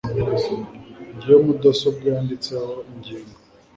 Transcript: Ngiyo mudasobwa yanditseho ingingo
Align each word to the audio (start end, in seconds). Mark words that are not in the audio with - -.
Ngiyo 1.15 1.35
mudasobwa 1.45 2.05
yanditseho 2.13 2.71
ingingo 2.91 3.35